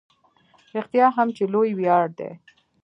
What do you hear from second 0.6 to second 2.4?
رښتیا هم چې لوی ویاړ دی.